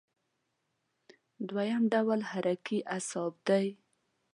[1.49, 3.65] دویم ډول حرکي اعصاب دي.